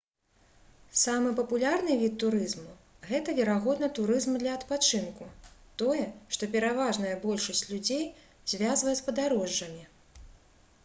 [0.99, 2.71] самы папулярны від турызму
[3.09, 5.27] гэта верагодна турызм для адпачынку
[5.81, 6.05] тое
[6.37, 8.03] што пераважная большасць людзей
[8.55, 9.83] звязвае з падарожжамі